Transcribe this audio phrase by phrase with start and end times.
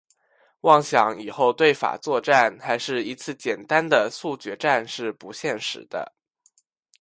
[0.61, 6.11] 妄想以后对法作战还是一次简单的速决战是不现实的。